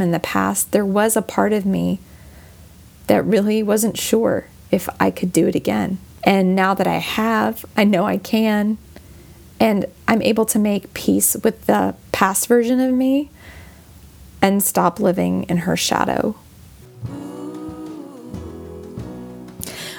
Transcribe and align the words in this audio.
in 0.00 0.10
the 0.10 0.20
past, 0.20 0.72
there 0.72 0.84
was 0.84 1.16
a 1.16 1.22
part 1.22 1.52
of 1.52 1.64
me 1.66 2.00
that 3.06 3.24
really 3.24 3.62
wasn't 3.62 3.98
sure 3.98 4.46
if 4.70 4.88
I 5.00 5.10
could 5.10 5.32
do 5.32 5.46
it 5.46 5.54
again. 5.54 5.98
And 6.22 6.54
now 6.54 6.74
that 6.74 6.86
I 6.86 6.98
have, 6.98 7.64
I 7.76 7.84
know 7.84 8.04
I 8.04 8.18
can. 8.18 8.78
And 9.58 9.86
I'm 10.06 10.22
able 10.22 10.46
to 10.46 10.58
make 10.58 10.94
peace 10.94 11.36
with 11.42 11.66
the 11.66 11.94
past 12.12 12.46
version 12.46 12.80
of 12.80 12.94
me 12.94 13.30
and 14.40 14.62
stop 14.62 15.00
living 15.00 15.44
in 15.44 15.58
her 15.58 15.76
shadow. 15.76 16.36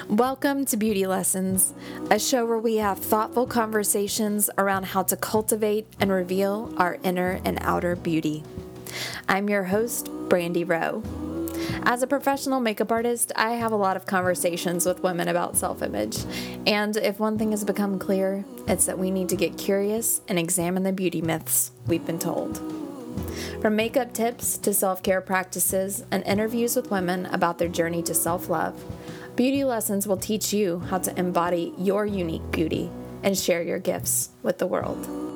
Welcome 0.08 0.66
to 0.66 0.76
Beauty 0.76 1.06
Lessons, 1.06 1.72
a 2.10 2.18
show 2.18 2.44
where 2.44 2.58
we 2.58 2.76
have 2.76 2.98
thoughtful 2.98 3.46
conversations 3.46 4.50
around 4.58 4.84
how 4.84 5.04
to 5.04 5.16
cultivate 5.16 5.86
and 5.98 6.10
reveal 6.10 6.70
our 6.76 6.98
inner 7.02 7.40
and 7.46 7.56
outer 7.62 7.96
beauty. 7.96 8.44
I'm 9.28 9.48
your 9.48 9.64
host, 9.64 10.10
Brandy 10.28 10.64
Rowe. 10.64 11.02
As 11.84 12.02
a 12.02 12.06
professional 12.06 12.60
makeup 12.60 12.92
artist, 12.92 13.32
I 13.36 13.52
have 13.52 13.72
a 13.72 13.76
lot 13.76 13.96
of 13.96 14.06
conversations 14.06 14.86
with 14.86 15.02
women 15.02 15.28
about 15.28 15.56
self 15.56 15.82
image. 15.82 16.18
And 16.66 16.96
if 16.96 17.18
one 17.18 17.38
thing 17.38 17.50
has 17.50 17.64
become 17.64 17.98
clear, 17.98 18.44
it's 18.68 18.86
that 18.86 18.98
we 18.98 19.10
need 19.10 19.28
to 19.30 19.36
get 19.36 19.58
curious 19.58 20.20
and 20.28 20.38
examine 20.38 20.82
the 20.82 20.92
beauty 20.92 21.22
myths 21.22 21.72
we've 21.86 22.06
been 22.06 22.18
told. 22.18 22.58
From 23.60 23.76
makeup 23.76 24.12
tips 24.12 24.56
to 24.58 24.72
self 24.74 25.02
care 25.02 25.20
practices 25.20 26.04
and 26.10 26.24
interviews 26.24 26.76
with 26.76 26.90
women 26.90 27.26
about 27.26 27.58
their 27.58 27.68
journey 27.68 28.02
to 28.04 28.14
self 28.14 28.48
love, 28.48 28.82
Beauty 29.36 29.64
Lessons 29.64 30.06
will 30.06 30.16
teach 30.16 30.52
you 30.52 30.80
how 30.80 30.98
to 30.98 31.18
embody 31.18 31.72
your 31.78 32.04
unique 32.06 32.50
beauty 32.50 32.90
and 33.22 33.36
share 33.36 33.62
your 33.62 33.78
gifts 33.78 34.30
with 34.42 34.58
the 34.58 34.66
world. 34.66 35.31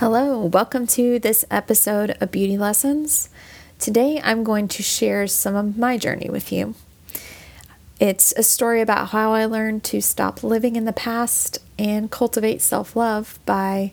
Hello, 0.00 0.46
welcome 0.46 0.86
to 0.86 1.18
this 1.18 1.44
episode 1.50 2.16
of 2.22 2.30
Beauty 2.30 2.56
Lessons. 2.56 3.28
Today 3.78 4.18
I'm 4.24 4.44
going 4.44 4.66
to 4.68 4.82
share 4.82 5.26
some 5.26 5.54
of 5.54 5.76
my 5.76 5.98
journey 5.98 6.30
with 6.30 6.50
you. 6.50 6.74
It's 8.00 8.32
a 8.38 8.42
story 8.42 8.80
about 8.80 9.10
how 9.10 9.34
I 9.34 9.44
learned 9.44 9.84
to 9.84 10.00
stop 10.00 10.42
living 10.42 10.74
in 10.74 10.86
the 10.86 10.94
past 10.94 11.58
and 11.78 12.10
cultivate 12.10 12.62
self 12.62 12.96
love 12.96 13.38
by, 13.44 13.92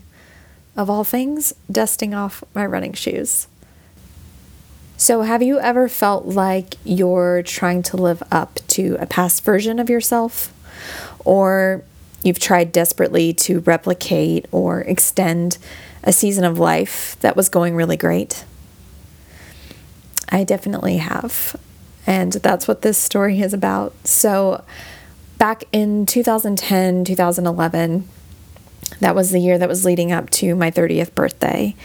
of 0.78 0.90
all 0.90 1.04
things, 1.04 1.54
dusting 1.70 2.14
off 2.14 2.42
my 2.56 2.66
running 2.66 2.94
shoes. 2.94 3.50
So, 4.96 5.24
have 5.24 5.44
you 5.44 5.60
ever 5.60 5.90
felt 5.90 6.26
like 6.26 6.76
you're 6.86 7.44
trying 7.44 7.84
to 7.84 7.98
live 7.98 8.24
up 8.32 8.62
to 8.70 8.96
a 9.02 9.08
past 9.08 9.44
version 9.44 9.78
of 9.78 9.90
yourself? 9.90 10.54
Or 11.26 11.84
you've 12.24 12.40
tried 12.40 12.72
desperately 12.72 13.34
to 13.34 13.60
replicate 13.60 14.46
or 14.54 14.80
extend 14.84 15.58
a 16.08 16.14
season 16.14 16.46
of 16.46 16.58
life 16.58 17.18
that 17.20 17.36
was 17.36 17.50
going 17.50 17.76
really 17.76 17.98
great? 17.98 18.46
I 20.30 20.46
definitely 20.46 20.98
have. 20.98 21.58
And 22.08 22.32
that's 22.32 22.66
what 22.66 22.82
this 22.82 22.98
story 22.98 23.42
is 23.42 23.54
about. 23.54 23.94
So, 24.08 24.64
back 25.38 25.66
in 25.74 26.06
2010, 26.06 27.04
2011, 27.04 28.08
that 29.02 29.14
was 29.14 29.32
the 29.32 29.40
year 29.40 29.58
that 29.58 29.68
was 29.68 29.84
leading 29.84 30.14
up 30.14 30.30
to 30.30 30.56
my 30.56 30.72
30th 30.72 31.14
birthday. 31.14 31.76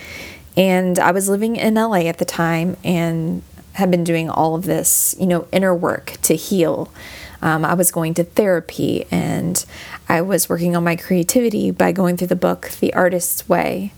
And 0.57 1.01
I 1.01 1.11
was 1.11 1.29
living 1.29 1.57
in 1.57 1.75
LA 1.75 2.03
at 2.07 2.19
the 2.19 2.25
time 2.25 2.77
and 2.84 3.42
had 3.73 3.91
been 3.91 4.05
doing 4.05 4.31
all 4.31 4.55
of 4.55 4.64
this, 4.64 5.17
you 5.19 5.27
know, 5.27 5.48
inner 5.51 5.75
work 5.75 6.17
to 6.23 6.36
heal. 6.36 6.92
Um, 7.41 7.64
I 7.64 7.75
was 7.75 7.91
going 7.91 8.14
to 8.14 8.25
therapy 8.25 9.05
and 9.11 9.64
I 10.09 10.20
was 10.20 10.48
working 10.48 10.77
on 10.77 10.84
my 10.84 10.95
creativity 10.95 11.73
by 11.73 11.91
going 11.91 12.17
through 12.17 12.29
the 12.29 12.36
book 12.36 12.70
The 12.79 12.95
Artist's 12.95 13.48
Way 13.48 13.92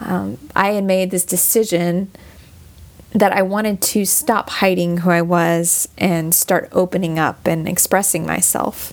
um, 0.00 0.38
I 0.56 0.72
had 0.72 0.84
made 0.84 1.10
this 1.10 1.24
decision 1.24 2.10
that 3.12 3.32
I 3.32 3.42
wanted 3.42 3.80
to 3.82 4.04
stop 4.04 4.50
hiding 4.50 4.98
who 4.98 5.10
I 5.10 5.22
was 5.22 5.88
and 5.98 6.34
start 6.34 6.68
opening 6.72 7.18
up 7.18 7.46
and 7.46 7.68
expressing 7.68 8.24
myself. 8.24 8.92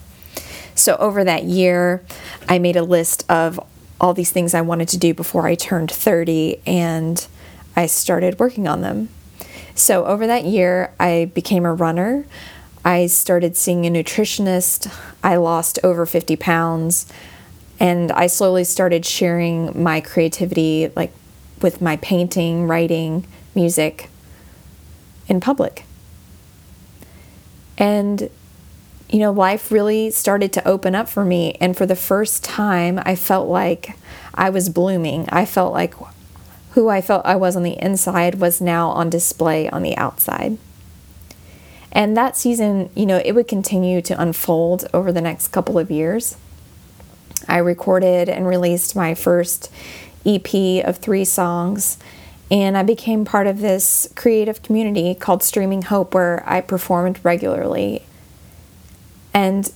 So, 0.76 0.96
over 0.98 1.24
that 1.24 1.44
year, 1.44 2.04
I 2.48 2.59
made 2.59 2.76
a 2.76 2.84
list 2.84 3.26
of 3.30 3.59
all 4.00 4.14
these 4.14 4.31
things 4.31 4.54
I 4.54 4.62
wanted 4.62 4.88
to 4.90 4.98
do 4.98 5.14
before 5.14 5.48
I 5.48 5.56
turned 5.56 5.92
30, 5.92 6.62
and 6.68 7.26
I 7.76 7.88
started 7.88 8.40
working 8.40 8.68
on 8.68 8.81
them. 8.81 9.10
So, 9.76 10.06
over 10.06 10.28
that 10.28 10.46
year, 10.46 10.94
I 11.00 11.31
became 11.34 11.66
a 11.66 11.74
runner. 11.74 12.26
I 12.86 13.08
started 13.08 13.58
seeing 13.58 13.86
a 13.86 13.90
nutritionist. 13.92 14.94
I 15.24 15.36
lost 15.38 15.80
over 15.84 16.06
50 16.06 16.36
pounds 16.36 17.12
and 17.80 18.12
I 18.12 18.28
slowly 18.28 18.64
started 18.64 19.06
sharing 19.06 19.82
my 19.82 20.02
creativity 20.02 20.92
like 20.96 21.12
with 21.62 21.82
my 21.82 21.98
painting, 21.98 22.68
writing, 22.68 23.28
music 23.56 24.10
in 25.28 25.40
public. 25.40 25.84
And 27.78 28.30
you 29.10 29.20
know, 29.20 29.32
life 29.32 29.72
really 29.72 30.12
started 30.12 30.52
to 30.54 30.68
open 30.68 30.94
up 30.94 31.08
for 31.08 31.24
me 31.24 31.56
and 31.62 31.78
for 31.78 31.86
the 31.86 31.96
first 31.96 32.44
time 32.44 33.00
I 33.06 33.16
felt 33.16 33.48
like 33.48 33.98
I 34.34 34.50
was 34.50 34.70
blooming. 34.70 35.28
I 35.30 35.46
felt 35.46 35.72
like 35.72 35.94
who 36.72 36.90
I 36.90 37.02
felt 37.02 37.26
I 37.26 37.36
was 37.36 37.56
on 37.56 37.64
the 37.64 37.82
inside 37.82 38.36
was 38.36 38.60
now 38.60 38.90
on 38.90 39.10
display 39.10 39.70
on 39.70 39.82
the 39.82 39.96
outside. 39.98 40.58
And 41.92 42.18
that 42.18 42.36
season, 42.36 42.90
you 42.96 43.06
know, 43.06 43.22
it 43.24 43.32
would 43.32 43.48
continue 43.48 44.02
to 44.02 44.22
unfold 44.22 44.88
over 44.94 45.12
the 45.12 45.22
next 45.22 45.48
couple 45.48 45.80
of 45.80 45.90
years. 45.90 46.36
I 47.48 47.58
recorded 47.58 48.30
and 48.30 48.48
released 48.48 48.96
my 48.96 49.14
first 49.14 49.72
EP 50.25 50.86
of 50.86 50.98
three 50.98 51.25
songs. 51.25 51.98
And 52.50 52.78
I 52.78 52.84
became 52.84 53.25
part 53.25 53.48
of 53.48 53.59
this 53.59 54.12
creative 54.16 54.62
community 54.62 55.14
called 55.16 55.44
Streaming 55.44 55.84
Hope, 55.84 56.14
where 56.14 56.44
I 56.46 56.62
performed 56.62 57.20
regularly. 57.24 58.03
And 59.34 59.72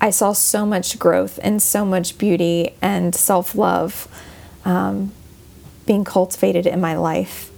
I 0.00 0.10
saw 0.10 0.32
so 0.32 0.66
much 0.66 0.98
growth 0.98 1.38
and 1.42 1.62
so 1.62 1.86
much 1.86 2.18
beauty 2.18 2.74
and 2.82 3.14
self 3.14 3.54
love 3.54 4.06
um, 4.66 5.12
being 5.86 6.04
cultivated 6.04 6.66
in 6.66 6.80
my 6.80 6.94
life. 6.96 7.50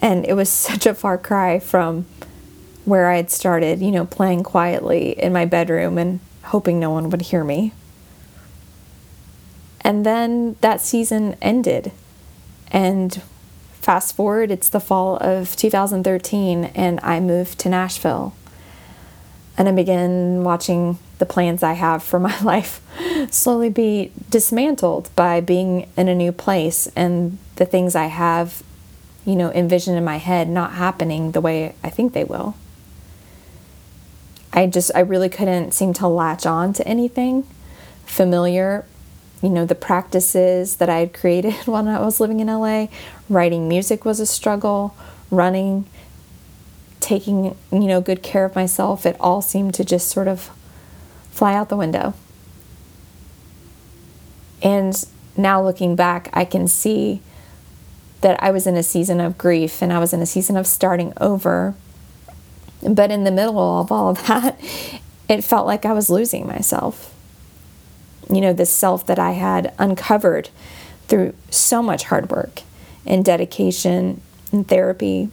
And 0.00 0.24
it 0.24 0.34
was 0.34 0.48
such 0.68 0.86
a 0.86 0.94
far 0.94 1.18
cry 1.18 1.58
from 1.58 2.06
where 2.86 3.10
I 3.10 3.16
had 3.16 3.30
started, 3.30 3.80
you 3.80 3.90
know, 3.90 4.06
playing 4.06 4.44
quietly 4.44 5.10
in 5.20 5.32
my 5.32 5.44
bedroom 5.44 5.98
and 5.98 6.20
hoping 6.44 6.78
no 6.78 6.90
one 6.90 7.10
would 7.10 7.22
hear 7.22 7.44
me. 7.44 7.72
And 9.86 10.04
then 10.04 10.56
that 10.62 10.80
season 10.80 11.36
ended. 11.40 11.92
And 12.72 13.22
fast 13.74 14.16
forward, 14.16 14.50
it's 14.50 14.68
the 14.68 14.80
fall 14.80 15.16
of 15.20 15.54
2013, 15.54 16.72
and 16.74 16.98
I 17.04 17.20
moved 17.20 17.60
to 17.60 17.68
Nashville. 17.68 18.34
And 19.56 19.68
I 19.68 19.72
began 19.72 20.42
watching 20.42 20.98
the 21.18 21.24
plans 21.24 21.62
I 21.62 21.74
have 21.74 22.02
for 22.02 22.18
my 22.18 22.36
life 22.42 22.80
slowly 23.30 23.70
be 23.70 24.10
dismantled 24.28 25.08
by 25.14 25.40
being 25.40 25.88
in 25.96 26.08
a 26.08 26.16
new 26.16 26.32
place 26.32 26.88
and 26.96 27.38
the 27.54 27.64
things 27.64 27.94
I 27.94 28.06
have, 28.06 28.64
you 29.24 29.36
know, 29.36 29.52
envisioned 29.52 29.96
in 29.96 30.04
my 30.04 30.16
head 30.16 30.48
not 30.48 30.72
happening 30.72 31.30
the 31.30 31.40
way 31.40 31.76
I 31.84 31.90
think 31.90 32.12
they 32.12 32.24
will. 32.24 32.56
I 34.52 34.66
just, 34.66 34.90
I 34.96 35.00
really 35.00 35.28
couldn't 35.28 35.74
seem 35.74 35.92
to 35.94 36.08
latch 36.08 36.44
on 36.44 36.72
to 36.72 36.88
anything 36.88 37.46
familiar 38.04 38.84
you 39.42 39.50
know, 39.50 39.66
the 39.66 39.74
practices 39.74 40.76
that 40.76 40.88
I 40.88 40.98
had 40.98 41.12
created 41.12 41.54
when 41.66 41.88
I 41.88 42.00
was 42.00 42.20
living 42.20 42.40
in 42.40 42.48
LA. 42.48 42.88
Writing 43.28 43.68
music 43.68 44.04
was 44.04 44.20
a 44.20 44.26
struggle, 44.26 44.94
running, 45.30 45.86
taking, 47.00 47.56
you 47.72 47.80
know, 47.80 48.00
good 48.00 48.22
care 48.22 48.44
of 48.44 48.54
myself. 48.54 49.04
It 49.04 49.16
all 49.20 49.42
seemed 49.42 49.74
to 49.74 49.84
just 49.84 50.08
sort 50.08 50.28
of 50.28 50.50
fly 51.30 51.54
out 51.54 51.68
the 51.68 51.76
window. 51.76 52.14
And 54.62 55.04
now 55.36 55.62
looking 55.62 55.96
back, 55.96 56.30
I 56.32 56.44
can 56.44 56.66
see 56.66 57.20
that 58.22 58.42
I 58.42 58.50
was 58.50 58.66
in 58.66 58.76
a 58.76 58.82
season 58.82 59.20
of 59.20 59.36
grief 59.36 59.82
and 59.82 59.92
I 59.92 59.98
was 59.98 60.12
in 60.12 60.22
a 60.22 60.26
season 60.26 60.56
of 60.56 60.66
starting 60.66 61.12
over. 61.18 61.74
But 62.82 63.10
in 63.10 63.24
the 63.24 63.30
middle 63.30 63.80
of 63.80 63.92
all 63.92 64.10
of 64.10 64.26
that, 64.26 64.58
it 65.28 65.44
felt 65.44 65.66
like 65.66 65.84
I 65.84 65.92
was 65.92 66.08
losing 66.08 66.46
myself 66.46 67.12
you 68.30 68.40
know, 68.40 68.52
this 68.52 68.70
self 68.70 69.06
that 69.06 69.18
I 69.18 69.32
had 69.32 69.72
uncovered 69.78 70.50
through 71.08 71.34
so 71.50 71.82
much 71.82 72.04
hard 72.04 72.30
work 72.30 72.62
and 73.04 73.24
dedication 73.24 74.20
and 74.52 74.66
therapy. 74.66 75.30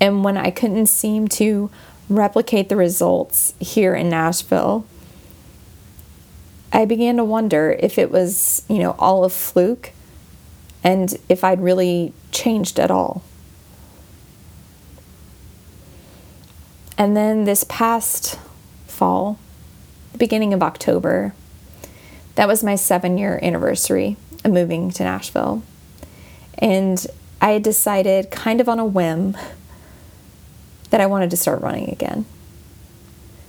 And 0.00 0.24
when 0.24 0.36
I 0.36 0.50
couldn't 0.50 0.86
seem 0.86 1.28
to 1.28 1.70
replicate 2.08 2.68
the 2.68 2.76
results 2.76 3.54
here 3.60 3.94
in 3.94 4.08
Nashville, 4.08 4.86
I 6.72 6.84
began 6.84 7.16
to 7.16 7.24
wonder 7.24 7.76
if 7.78 7.98
it 7.98 8.10
was, 8.10 8.64
you 8.68 8.78
know, 8.78 8.94
all 8.98 9.24
a 9.24 9.28
fluke 9.28 9.92
and 10.84 11.16
if 11.28 11.42
I'd 11.42 11.60
really 11.60 12.12
changed 12.30 12.78
at 12.78 12.90
all. 12.90 13.22
And 16.96 17.16
then 17.16 17.44
this 17.44 17.64
past 17.68 18.38
fall, 18.86 19.38
beginning 20.16 20.52
of 20.52 20.62
October, 20.62 21.32
that 22.38 22.46
was 22.46 22.62
my 22.62 22.76
seven 22.76 23.18
year 23.18 23.40
anniversary 23.42 24.16
of 24.44 24.52
moving 24.52 24.92
to 24.92 25.02
Nashville. 25.02 25.60
And 26.56 27.04
I 27.40 27.50
had 27.50 27.64
decided, 27.64 28.30
kind 28.30 28.60
of 28.60 28.68
on 28.68 28.78
a 28.78 28.84
whim, 28.84 29.36
that 30.90 31.00
I 31.00 31.06
wanted 31.06 31.30
to 31.30 31.36
start 31.36 31.60
running 31.60 31.90
again. 31.90 32.26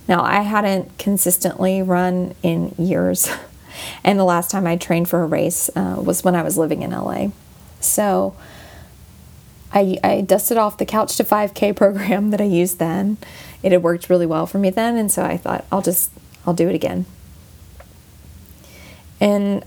Now, 0.08 0.24
I 0.24 0.40
hadn't 0.40 0.98
consistently 0.98 1.82
run 1.82 2.34
in 2.42 2.74
years, 2.78 3.30
and 4.04 4.18
the 4.18 4.24
last 4.24 4.50
time 4.50 4.66
I 4.66 4.74
trained 4.74 5.08
for 5.08 5.22
a 5.22 5.26
race 5.26 5.70
uh, 5.76 6.02
was 6.04 6.24
when 6.24 6.34
I 6.34 6.42
was 6.42 6.58
living 6.58 6.82
in 6.82 6.90
LA. 6.90 7.28
So 7.78 8.34
I, 9.72 9.98
I 10.02 10.20
dusted 10.22 10.58
off 10.58 10.78
the 10.78 10.84
Couch 10.84 11.16
to 11.18 11.22
5K 11.22 11.76
program 11.76 12.30
that 12.32 12.40
I 12.40 12.44
used 12.44 12.80
then. 12.80 13.18
It 13.62 13.70
had 13.70 13.84
worked 13.84 14.10
really 14.10 14.26
well 14.26 14.48
for 14.48 14.58
me 14.58 14.70
then, 14.70 14.96
and 14.96 15.12
so 15.12 15.22
I 15.22 15.36
thought 15.36 15.64
I'll 15.70 15.80
just 15.80 16.10
I'll 16.44 16.54
do 16.54 16.68
it 16.68 16.74
again. 16.74 17.06
And 19.20 19.64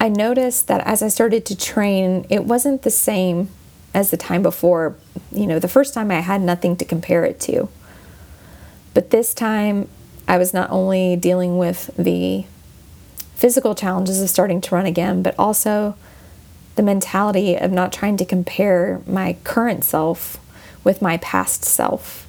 I 0.00 0.08
noticed 0.08 0.68
that 0.68 0.86
as 0.86 1.02
I 1.02 1.08
started 1.08 1.44
to 1.46 1.56
train, 1.56 2.26
it 2.30 2.44
wasn't 2.44 2.82
the 2.82 2.90
same 2.90 3.50
as 3.92 4.10
the 4.10 4.16
time 4.16 4.42
before. 4.42 4.94
You 5.32 5.46
know, 5.46 5.58
the 5.58 5.68
first 5.68 5.94
time 5.94 6.10
I 6.10 6.20
had 6.20 6.40
nothing 6.40 6.76
to 6.76 6.84
compare 6.84 7.24
it 7.24 7.40
to. 7.40 7.68
But 8.94 9.10
this 9.10 9.34
time, 9.34 9.88
I 10.26 10.38
was 10.38 10.54
not 10.54 10.70
only 10.70 11.16
dealing 11.16 11.58
with 11.58 11.90
the 11.96 12.44
physical 13.34 13.74
challenges 13.74 14.20
of 14.20 14.30
starting 14.30 14.60
to 14.60 14.74
run 14.74 14.86
again, 14.86 15.22
but 15.22 15.34
also 15.38 15.96
the 16.76 16.82
mentality 16.82 17.56
of 17.56 17.72
not 17.72 17.92
trying 17.92 18.16
to 18.16 18.24
compare 18.24 19.00
my 19.06 19.36
current 19.42 19.84
self 19.84 20.38
with 20.84 21.02
my 21.02 21.16
past 21.18 21.64
self. 21.64 22.26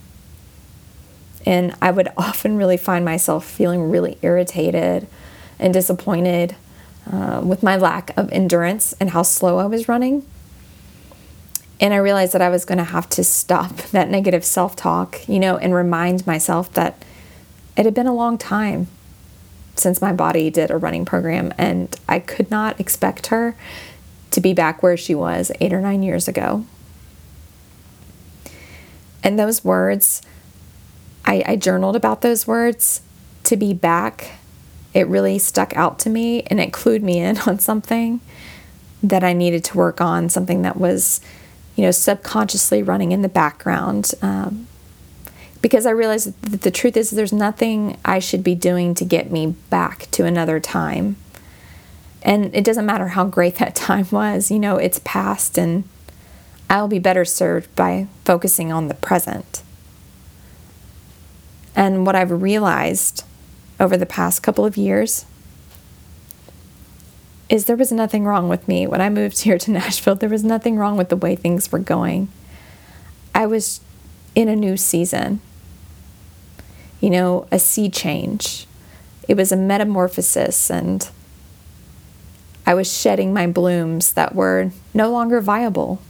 And 1.46 1.76
I 1.82 1.92
would 1.92 2.10
often 2.18 2.58
really 2.58 2.78
find 2.78 3.06
myself 3.06 3.46
feeling 3.46 3.92
really 3.92 4.18
irritated 4.22 5.08
and 5.60 5.74
disappointed 5.74 6.56
uh, 7.12 7.42
with 7.44 7.64
my 7.64 7.76
lack 7.76 8.16
of 8.18 8.32
endurance 8.32 8.94
and 9.00 9.12
how 9.12 9.22
slow 9.24 9.58
I 9.58 9.66
was 9.66 9.88
running. 9.88 10.26
And 11.82 11.94
I 11.94 11.98
realized 11.98 12.34
that 12.34 12.42
I 12.42 12.50
was 12.50 12.66
going 12.66 12.78
to 12.78 12.84
have 12.84 13.10
to 13.10 13.24
stop 13.24 13.76
that 13.92 14.10
negative 14.10 14.46
self 14.46 14.76
talk, 14.76 15.28
you 15.28 15.40
know, 15.40 15.58
and 15.58 15.74
remind 15.74 16.26
myself 16.26 16.72
that 16.74 17.04
it 17.78 17.86
had 17.86 17.94
been 17.94 18.08
a 18.08 18.14
long 18.14 18.38
time 18.38 18.88
since 19.76 20.02
my 20.02 20.12
body 20.12 20.50
did 20.50 20.70
a 20.70 20.78
running 20.78 21.06
program, 21.06 21.54
and 21.58 21.96
I 22.08 22.20
could 22.20 22.52
not 22.52 22.80
expect 22.80 23.28
her 23.28 23.56
to 24.32 24.42
be 24.42 24.54
back 24.54 24.84
where 24.84 24.98
she 24.98 25.16
was 25.16 25.52
eight 25.62 25.74
or 25.74 25.80
nine 25.80 26.04
years 26.04 26.28
ago. 26.28 26.66
And 29.24 29.40
those 29.40 29.64
words, 29.64 30.22
I, 31.26 31.44
I 31.46 31.56
journaled 31.56 31.96
about 31.96 32.22
those 32.22 32.46
words 32.46 33.02
to 33.46 33.56
be 33.56 33.74
back 33.74 34.39
it 34.94 35.08
really 35.08 35.40
stuck 35.40 35.76
out 35.76 36.00
to 36.00 36.10
me 36.10 36.44
and 36.44 36.60
it 36.60 36.72
clued 36.72 37.02
me 37.02 37.20
in 37.20 37.38
on 37.48 37.60
something 37.60 38.22
that 39.02 39.24
I 39.24 39.34
needed 39.34 39.64
to 39.66 39.78
work 39.78 40.02
on, 40.02 40.30
something 40.30 40.62
that 40.64 40.78
was, 40.78 41.22
you 41.76 41.84
know, 41.84 41.92
subconsciously 41.92 42.84
running 42.84 43.12
in 43.12 43.22
the 43.22 43.30
background. 43.30 44.14
Um, 44.22 44.68
because 45.62 45.86
I 45.86 45.92
realized 45.92 46.42
that 46.44 46.62
the 46.62 46.72
truth 46.72 46.98
is, 46.98 47.10
there's 47.12 47.34
nothing 47.34 47.98
I 48.04 48.20
should 48.20 48.44
be 48.44 48.56
doing 48.56 48.94
to 48.96 49.06
get 49.06 49.32
me 49.32 49.56
back 49.70 50.10
to 50.12 50.26
another 50.26 50.60
time. 50.60 51.18
And 52.22 52.54
it 52.54 52.64
doesn't 52.64 52.86
matter 52.86 53.10
how 53.10 53.26
great 53.26 53.56
that 53.60 53.76
time 53.76 54.08
was, 54.12 54.52
you 54.52 54.60
know, 54.60 54.78
it's 54.78 55.00
past, 55.04 55.58
and 55.58 55.86
I'll 56.70 56.88
be 56.88 57.00
better 57.00 57.26
served 57.26 57.74
by 57.76 58.08
focusing 58.26 58.72
on 58.72 58.88
the 58.88 58.94
present. 58.94 59.64
And 61.76 62.06
what 62.06 62.16
I've 62.16 62.42
realized 62.42 63.24
over 63.80 63.96
the 63.96 64.06
past 64.06 64.44
couple 64.44 64.66
of 64.66 64.78
years 64.78 65.26
is 67.50 67.66
there 67.66 67.76
was 67.76 67.92
nothing 67.92 68.26
wrong 68.26 68.48
with 68.48 68.68
me. 68.68 68.86
When 68.86 69.02
I 69.02 69.10
moved 69.10 69.40
here 69.44 69.58
to 69.58 69.72
Nashville, 69.72 70.16
there 70.16 70.30
was 70.30 70.44
nothing 70.44 70.78
wrong 70.78 70.98
with 70.98 71.10
the 71.10 71.18
way 71.18 71.36
things 71.36 71.72
were 71.72 71.80
going. 71.80 72.30
I 73.34 73.46
was 73.46 73.82
in 74.36 74.48
a 74.48 74.56
new 74.56 74.78
season, 74.78 75.42
you 77.02 77.10
know, 77.10 77.48
a 77.52 77.60
sea 77.60 77.90
change. 77.90 78.68
It 79.28 79.38
was 79.38 79.52
a 79.52 79.56
metamorphosis, 79.56 80.70
and 80.70 81.08
I 82.66 82.74
was 82.74 82.92
shedding 82.92 83.34
my 83.34 83.48
blooms 83.48 84.14
that 84.14 84.36
were 84.36 84.72
no 84.94 85.12
longer 85.12 85.40
viable. 85.42 86.02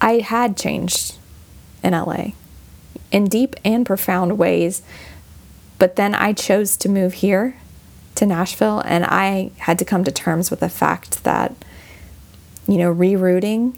I 0.00 0.18
had 0.18 0.56
changed 0.56 1.16
in 1.82 1.92
LA 1.92 2.32
in 3.10 3.26
deep 3.26 3.54
and 3.64 3.86
profound 3.86 4.36
ways 4.36 4.82
but 5.78 5.96
then 5.96 6.14
I 6.14 6.32
chose 6.32 6.76
to 6.78 6.88
move 6.88 7.14
here 7.14 7.56
to 8.14 8.26
Nashville, 8.26 8.80
and 8.80 9.04
I 9.04 9.50
had 9.58 9.78
to 9.80 9.84
come 9.84 10.04
to 10.04 10.12
terms 10.12 10.50
with 10.50 10.60
the 10.60 10.68
fact 10.68 11.24
that, 11.24 11.54
you 12.68 12.78
know, 12.78 12.94
rerooting 12.94 13.76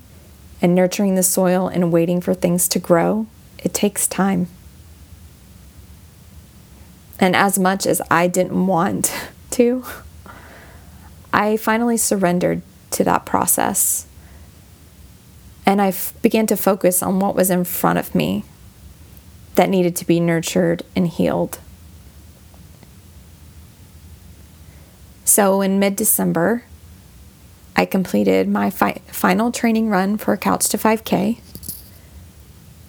and 0.60 0.75
nurturing 0.75 1.14
the 1.14 1.22
soil 1.22 1.69
and 1.69 1.93
waiting 1.93 2.20
for 2.20 2.34
things 2.34 2.69
to 2.69 2.78
grow, 2.78 3.26
it 3.58 3.72
takes 3.72 4.06
time. 4.06 4.48
And 7.19 7.34
as 7.34 7.58
much 7.58 7.87
as 7.87 8.02
I 8.10 8.26
didn't 8.26 8.66
want 8.66 9.12
to, 9.52 9.84
I 11.32 11.56
finally 11.56 11.96
surrendered 11.96 12.62
to 12.93 13.04
that 13.04 13.26
process. 13.26 14.06
And 15.64 15.82
I 15.82 15.88
f- 15.88 16.14
began 16.22 16.46
to 16.46 16.56
focus 16.56 17.02
on 17.02 17.19
what 17.20 17.34
was 17.34 17.50
in 17.50 17.64
front 17.64 17.98
of 17.98 18.14
me 18.14 18.44
that 19.56 19.69
needed 19.69 19.96
to 19.96 20.06
be 20.06 20.20
nurtured 20.20 20.82
and 20.94 21.08
healed. 21.08 21.58
So 25.26 25.61
in 25.61 25.81
mid 25.81 25.96
December, 25.96 26.62
I 27.75 27.84
completed 27.84 28.49
my 28.49 28.70
fi- 28.70 29.02
final 29.08 29.50
training 29.52 29.90
run 29.90 30.17
for 30.17 30.37
Couch 30.37 30.69
to 30.70 30.78
5K. 30.78 31.40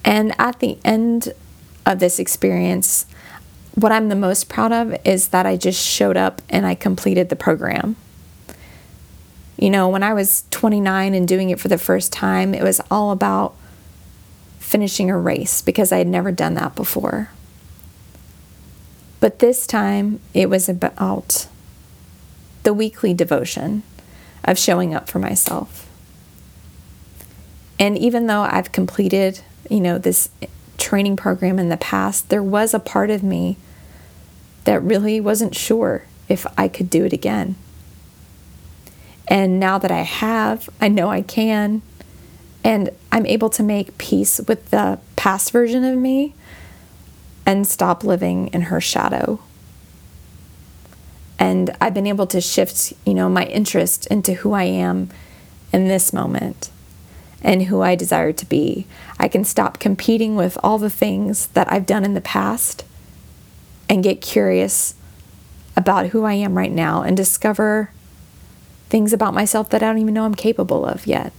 And 0.04 0.34
at 0.38 0.60
the 0.60 0.78
end 0.84 1.34
of 1.84 1.98
this 1.98 2.18
experience, 2.20 3.06
what 3.74 3.90
I'm 3.90 4.08
the 4.08 4.14
most 4.14 4.48
proud 4.48 4.72
of 4.72 4.96
is 5.04 5.28
that 5.28 5.46
I 5.46 5.56
just 5.56 5.84
showed 5.84 6.16
up 6.16 6.40
and 6.48 6.64
I 6.64 6.74
completed 6.76 7.28
the 7.28 7.36
program. 7.36 7.96
You 9.56 9.70
know, 9.70 9.88
when 9.88 10.04
I 10.04 10.14
was 10.14 10.44
29 10.52 11.14
and 11.14 11.26
doing 11.26 11.50
it 11.50 11.58
for 11.58 11.66
the 11.66 11.76
first 11.76 12.12
time, 12.12 12.54
it 12.54 12.62
was 12.62 12.80
all 12.88 13.10
about 13.10 13.56
finishing 14.60 15.10
a 15.10 15.18
race 15.18 15.60
because 15.60 15.90
I 15.90 15.98
had 15.98 16.06
never 16.06 16.30
done 16.30 16.54
that 16.54 16.76
before. 16.76 17.30
But 19.18 19.40
this 19.40 19.66
time, 19.66 20.20
it 20.32 20.48
was 20.48 20.68
about 20.68 21.48
the 22.62 22.74
weekly 22.74 23.14
devotion 23.14 23.82
of 24.44 24.58
showing 24.58 24.94
up 24.94 25.08
for 25.08 25.18
myself. 25.18 25.88
And 27.78 27.96
even 27.96 28.26
though 28.26 28.42
I've 28.42 28.72
completed, 28.72 29.40
you 29.70 29.80
know, 29.80 29.98
this 29.98 30.30
training 30.78 31.16
program 31.16 31.58
in 31.58 31.68
the 31.68 31.76
past, 31.76 32.28
there 32.28 32.42
was 32.42 32.74
a 32.74 32.80
part 32.80 33.10
of 33.10 33.22
me 33.22 33.56
that 34.64 34.82
really 34.82 35.20
wasn't 35.20 35.54
sure 35.54 36.04
if 36.28 36.46
I 36.56 36.68
could 36.68 36.90
do 36.90 37.04
it 37.04 37.12
again. 37.12 37.56
And 39.28 39.60
now 39.60 39.78
that 39.78 39.90
I 39.90 40.02
have, 40.02 40.68
I 40.80 40.88
know 40.88 41.10
I 41.10 41.22
can. 41.22 41.82
And 42.64 42.90
I'm 43.12 43.26
able 43.26 43.50
to 43.50 43.62
make 43.62 43.98
peace 43.98 44.40
with 44.46 44.70
the 44.70 44.98
past 45.16 45.52
version 45.52 45.84
of 45.84 45.96
me 45.96 46.34
and 47.46 47.66
stop 47.66 48.04
living 48.04 48.48
in 48.48 48.62
her 48.62 48.80
shadow 48.80 49.40
and 51.38 51.70
I've 51.80 51.94
been 51.94 52.06
able 52.06 52.26
to 52.28 52.40
shift, 52.40 52.92
you 53.04 53.14
know, 53.14 53.28
my 53.28 53.44
interest 53.44 54.06
into 54.06 54.34
who 54.34 54.52
I 54.52 54.64
am 54.64 55.10
in 55.72 55.88
this 55.88 56.12
moment 56.12 56.70
and 57.42 57.64
who 57.64 57.82
I 57.82 57.94
desire 57.94 58.32
to 58.32 58.46
be. 58.46 58.86
I 59.18 59.28
can 59.28 59.44
stop 59.44 59.78
competing 59.78 60.34
with 60.34 60.58
all 60.62 60.78
the 60.78 60.90
things 60.90 61.46
that 61.48 61.70
I've 61.70 61.86
done 61.86 62.04
in 62.04 62.14
the 62.14 62.20
past 62.20 62.84
and 63.88 64.02
get 64.02 64.20
curious 64.20 64.94
about 65.76 66.08
who 66.08 66.24
I 66.24 66.34
am 66.34 66.58
right 66.58 66.72
now 66.72 67.02
and 67.02 67.16
discover 67.16 67.90
things 68.88 69.12
about 69.12 69.34
myself 69.34 69.68
that 69.70 69.82
I 69.82 69.86
don't 69.86 69.98
even 69.98 70.14
know 70.14 70.24
I'm 70.24 70.34
capable 70.34 70.84
of 70.84 71.06
yet. 71.06 71.32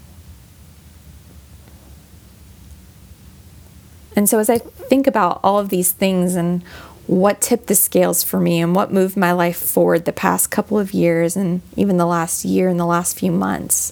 And 4.16 4.28
so, 4.28 4.40
as 4.40 4.50
I 4.50 4.58
think 4.58 5.08
about 5.08 5.40
all 5.44 5.60
of 5.60 5.70
these 5.70 5.92
things 5.92 6.36
and 6.36 6.64
what 7.10 7.42
tipped 7.42 7.66
the 7.66 7.74
scales 7.74 8.22
for 8.24 8.40
me 8.40 8.62
and 8.62 8.76
what 8.76 8.94
moved 8.94 9.18
my 9.18 9.32
life 9.32 9.58
forward 9.58 10.06
the 10.06 10.14
past 10.14 10.52
couple 10.52 10.78
of 10.78 10.94
years 10.94 11.36
and 11.36 11.60
even 11.76 11.98
the 11.98 12.06
last 12.06 12.46
year 12.46 12.70
and 12.70 12.80
the 12.80 12.86
last 12.86 13.18
few 13.18 13.32
months. 13.32 13.92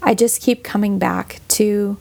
I 0.00 0.14
just 0.14 0.40
keep 0.40 0.62
coming 0.62 1.00
back 1.00 1.40
to 1.48 1.96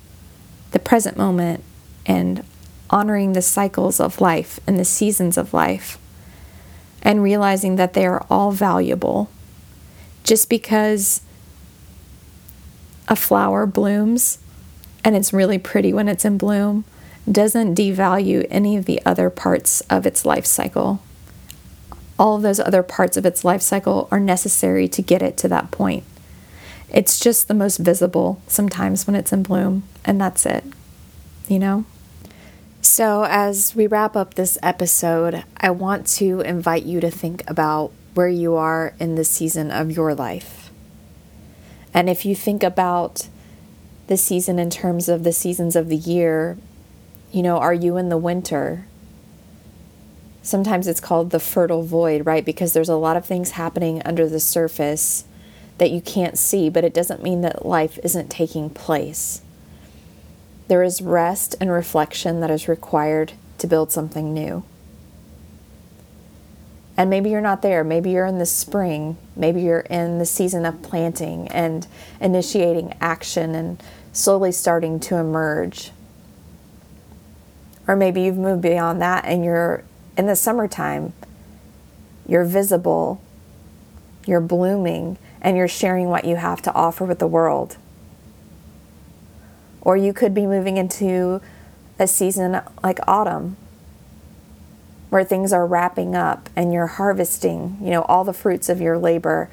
the 0.73 0.77
present 0.77 1.17
moment 1.17 1.63
and 2.05 2.43
honoring 2.91 3.33
the 3.33 3.41
cycles 3.41 3.99
of 3.99 4.21
life 4.21 4.59
and 4.67 4.77
the 4.77 4.85
seasons 4.85 5.39
of 5.39 5.55
life 5.55 5.97
and 7.01 7.23
realizing 7.23 7.75
that 7.77 7.93
they 7.93 8.05
are 8.05 8.23
all 8.29 8.51
valuable. 8.51 9.31
Just 10.23 10.51
because 10.51 11.21
a 13.07 13.15
flower 13.15 13.65
blooms 13.65 14.37
and 15.03 15.15
it's 15.15 15.33
really 15.33 15.57
pretty 15.57 15.91
when 15.93 16.07
it's 16.07 16.25
in 16.25 16.37
bloom 16.37 16.85
doesn't 17.31 17.75
devalue 17.75 18.47
any 18.49 18.77
of 18.77 18.85
the 18.85 19.01
other 19.05 19.29
parts 19.29 19.81
of 19.89 20.05
its 20.05 20.25
life 20.25 20.45
cycle. 20.45 21.01
All 22.17 22.37
of 22.37 22.41
those 22.41 22.59
other 22.59 22.83
parts 22.83 23.17
of 23.17 23.25
its 23.25 23.43
life 23.43 23.61
cycle 23.61 24.07
are 24.11 24.19
necessary 24.19 24.87
to 24.87 25.01
get 25.01 25.21
it 25.21 25.37
to 25.37 25.47
that 25.49 25.71
point. 25.71 26.03
It's 26.89 27.19
just 27.19 27.47
the 27.47 27.53
most 27.53 27.77
visible 27.77 28.41
sometimes 28.47 29.05
when 29.05 29.15
it's 29.15 29.33
in 29.33 29.43
bloom, 29.43 29.83
and 30.05 30.19
that's 30.19 30.45
it, 30.45 30.63
you 31.47 31.59
know? 31.59 31.85
So, 32.81 33.25
as 33.27 33.75
we 33.75 33.87
wrap 33.87 34.15
up 34.15 34.35
this 34.35 34.57
episode, 34.63 35.43
I 35.57 35.71
want 35.71 36.07
to 36.15 36.41
invite 36.41 36.83
you 36.83 37.01
to 37.01 37.11
think 37.11 37.47
about 37.49 37.91
where 38.13 38.29
you 38.29 38.55
are 38.55 38.93
in 38.99 39.15
the 39.15 39.25
season 39.25 39.69
of 39.69 39.91
your 39.91 40.15
life. 40.15 40.71
And 41.93 42.09
if 42.09 42.25
you 42.25 42.35
think 42.35 42.63
about 42.63 43.27
the 44.07 44.17
season 44.17 44.57
in 44.57 44.69
terms 44.69 45.09
of 45.09 45.23
the 45.23 45.33
seasons 45.33 45.75
of 45.75 45.89
the 45.89 45.97
year, 45.97 46.57
you 47.31 47.43
know, 47.43 47.57
are 47.57 47.73
you 47.73 47.97
in 47.97 48.09
the 48.09 48.17
winter? 48.17 48.85
Sometimes 50.41 50.87
it's 50.87 51.01
called 51.01 51.31
the 51.31 51.39
fertile 51.39 51.83
void, 51.83 52.25
right? 52.25 52.45
Because 52.45 52.73
there's 52.73 52.89
a 52.89 52.95
lot 52.95 53.17
of 53.17 53.25
things 53.25 53.51
happening 53.51 54.01
under 54.05 54.27
the 54.29 54.39
surface 54.39 55.25
that 55.77 55.91
you 55.91 56.01
can't 56.01 56.37
see, 56.37 56.69
but 56.69 56.83
it 56.83 56.93
doesn't 56.93 57.21
mean 57.21 57.41
that 57.41 57.65
life 57.65 57.99
isn't 58.03 58.29
taking 58.29 58.69
place. 58.69 59.41
There 60.67 60.83
is 60.83 61.01
rest 61.01 61.55
and 61.59 61.71
reflection 61.71 62.39
that 62.39 62.51
is 62.51 62.67
required 62.67 63.33
to 63.57 63.67
build 63.67 63.91
something 63.91 64.33
new. 64.33 64.63
And 66.95 67.09
maybe 67.09 67.29
you're 67.29 67.41
not 67.41 67.61
there. 67.61 67.83
Maybe 67.83 68.09
you're 68.09 68.25
in 68.25 68.39
the 68.39 68.45
spring. 68.45 69.17
Maybe 69.35 69.61
you're 69.61 69.81
in 69.81 70.17
the 70.17 70.25
season 70.25 70.65
of 70.65 70.81
planting 70.81 71.47
and 71.49 71.85
initiating 72.19 72.95
action 72.99 73.53
and 73.53 73.81
slowly 74.13 74.51
starting 74.51 74.99
to 75.01 75.17
emerge. 75.17 75.91
Or 77.87 77.95
maybe 77.95 78.21
you've 78.21 78.37
moved 78.37 78.61
beyond 78.61 79.01
that 79.01 79.25
and 79.25 79.45
you're 79.45 79.83
in 80.17 80.27
the 80.27 80.35
summertime. 80.35 81.13
You're 82.27 82.43
visible, 82.43 83.21
you're 84.25 84.41
blooming, 84.41 85.17
and 85.41 85.55
you're 85.55 85.67
sharing 85.67 86.09
what 86.09 86.25
you 86.25 86.35
have 86.35 86.61
to 86.63 86.73
offer 86.73 87.05
with 87.05 87.19
the 87.19 87.27
world. 87.27 87.77
Or 89.81 89.95
you 89.95 90.11
could 90.11 90.33
be 90.33 90.45
moving 90.45 90.75
into 90.75 91.41
a 91.97 92.07
season 92.07 92.59
like 92.83 92.99
autumn 93.07 93.55
where 95.09 95.23
things 95.23 95.53
are 95.53 95.65
wrapping 95.65 96.15
up 96.15 96.49
and 96.55 96.73
you're 96.73 96.87
harvesting, 96.87 97.77
you 97.81 97.89
know, 97.89 98.01
all 98.03 98.25
the 98.25 98.33
fruits 98.33 98.67
of 98.67 98.81
your 98.81 98.97
labor 98.97 99.49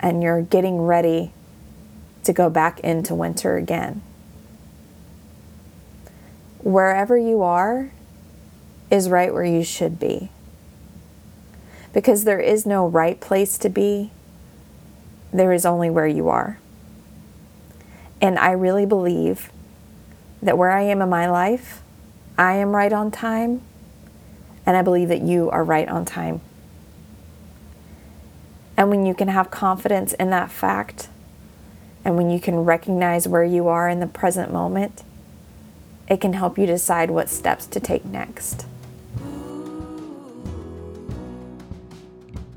and 0.00 0.22
you're 0.22 0.42
getting 0.42 0.80
ready 0.80 1.32
to 2.24 2.32
go 2.32 2.50
back 2.50 2.80
into 2.80 3.14
winter 3.14 3.56
again. 3.56 4.02
Wherever 6.62 7.16
you 7.16 7.42
are 7.42 7.90
is 8.90 9.08
right 9.08 9.32
where 9.32 9.44
you 9.44 9.64
should 9.64 9.98
be. 9.98 10.30
Because 11.92 12.24
there 12.24 12.40
is 12.40 12.66
no 12.66 12.86
right 12.86 13.20
place 13.20 13.58
to 13.58 13.68
be, 13.68 14.10
there 15.32 15.52
is 15.52 15.64
only 15.64 15.90
where 15.90 16.06
you 16.06 16.28
are. 16.28 16.58
And 18.20 18.38
I 18.38 18.52
really 18.52 18.86
believe 18.86 19.50
that 20.42 20.58
where 20.58 20.70
I 20.70 20.82
am 20.82 21.00
in 21.00 21.08
my 21.08 21.28
life, 21.28 21.82
I 22.36 22.54
am 22.54 22.74
right 22.74 22.92
on 22.92 23.10
time, 23.10 23.62
and 24.66 24.76
I 24.76 24.82
believe 24.82 25.08
that 25.08 25.22
you 25.22 25.50
are 25.50 25.64
right 25.64 25.88
on 25.88 26.04
time. 26.04 26.40
And 28.76 28.88
when 28.88 29.04
you 29.04 29.14
can 29.14 29.28
have 29.28 29.50
confidence 29.50 30.12
in 30.14 30.30
that 30.30 30.50
fact, 30.50 31.08
and 32.04 32.16
when 32.16 32.30
you 32.30 32.40
can 32.40 32.56
recognize 32.64 33.28
where 33.28 33.44
you 33.44 33.68
are 33.68 33.88
in 33.88 34.00
the 34.00 34.06
present 34.06 34.52
moment, 34.52 35.02
it 36.10 36.20
can 36.20 36.32
help 36.32 36.58
you 36.58 36.66
decide 36.66 37.10
what 37.10 37.30
steps 37.30 37.66
to 37.68 37.80
take 37.80 38.04
next. 38.04 38.66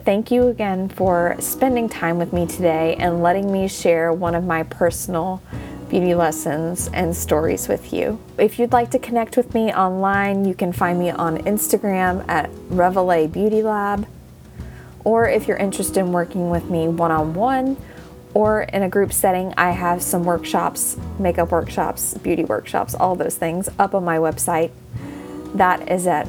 Thank 0.04 0.32
you 0.32 0.48
again 0.48 0.90
for 0.90 1.38
spending 1.40 1.88
time 1.88 2.18
with 2.18 2.34
me 2.34 2.46
today 2.46 2.96
and 2.96 3.24
letting 3.24 3.50
me 3.50 3.70
share 3.70 4.12
one 4.12 4.36
of 4.36 4.44
my 4.44 4.64
personal 4.64 5.42
beauty 5.88 6.16
lessons 6.16 6.90
and 6.94 7.16
stories 7.16 7.70
with 7.70 7.94
you. 7.94 8.20
If 8.38 8.58
you'd 8.58 8.74
like 8.74 8.90
to 8.92 9.00
connect 9.00 9.38
with 9.38 9.54
me 9.54 9.72
online, 9.72 10.44
you 10.44 10.56
can 10.56 10.74
find 10.74 10.98
me 10.98 11.12
on 11.12 11.38
Instagram 11.44 12.28
at 12.28 12.50
Reveler 12.70 13.28
Beauty 13.28 13.62
Lab. 13.62 14.08
Or 15.06 15.30
if 15.30 15.48
you're 15.48 15.58
interested 15.58 16.00
in 16.00 16.12
working 16.12 16.50
with 16.50 16.70
me 16.70 16.88
one 16.88 17.12
on 17.12 17.34
one 17.36 17.78
or 18.34 18.64
in 18.64 18.84
a 18.84 18.90
group 18.90 19.14
setting, 19.14 19.54
I 19.58 19.72
have 19.72 20.02
some 20.02 20.24
workshops, 20.24 20.98
makeup 21.20 21.52
workshops, 21.52 22.16
beauty 22.16 22.44
workshops, 22.44 22.96
all 22.96 23.16
those 23.16 23.36
things 23.36 23.70
up 23.78 23.94
on 23.94 24.04
my 24.04 24.18
website. 24.18 24.72
That 25.56 25.92
is 25.92 26.08
at 26.08 26.28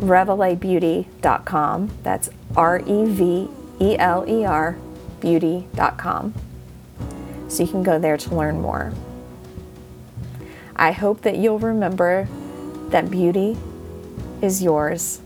revelerbeauty.com. 0.00 1.90
That's 2.02 2.30
R 2.56 2.80
E 2.86 3.04
V 3.06 3.48
E 3.80 3.98
L 3.98 4.24
E 4.28 4.44
R 4.44 4.78
beauty.com 5.20 6.34
so 7.48 7.62
you 7.62 7.68
can 7.70 7.82
go 7.82 7.98
there 7.98 8.16
to 8.16 8.34
learn 8.34 8.60
more. 8.60 8.92
I 10.76 10.92
hope 10.92 11.22
that 11.22 11.36
you'll 11.36 11.58
remember 11.58 12.28
that 12.88 13.10
beauty 13.10 13.56
is 14.42 14.62
yours. 14.62 15.20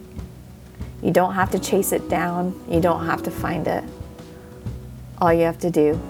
You 1.02 1.10
don't 1.10 1.34
have 1.34 1.50
to 1.52 1.58
chase 1.58 1.92
it 1.92 2.08
down, 2.08 2.60
you 2.68 2.80
don't 2.80 3.06
have 3.06 3.22
to 3.25 3.30
find 3.30 3.66
it. 3.66 3.84
All 5.20 5.32
you 5.32 5.42
have 5.42 5.58
to 5.60 5.70
do 5.70 6.00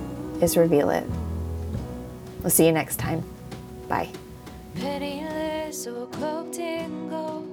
is 0.42 0.56
reveal 0.56 0.90
it. 0.90 1.04
We'll 2.42 2.50
see 2.50 2.66
you 2.66 2.72
next 2.72 2.96
time. 2.96 3.24
Bye. 3.88 4.10
Penniless 4.74 5.86
or 5.86 6.06
cloaked 6.08 6.58
in 6.58 7.08
gold, 7.08 7.48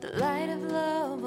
the 0.00 0.10
light 0.18 0.50
of 0.50 0.62
love 0.64 1.24